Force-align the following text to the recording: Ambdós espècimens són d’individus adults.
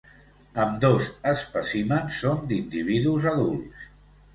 Ambdós 0.63 1.11
espècimens 1.33 2.19
són 2.25 2.43
d’individus 2.51 3.33
adults. 3.39 3.91